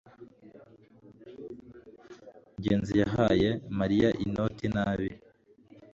[2.59, 5.09] ngenzi yahaye mariya inoti nabi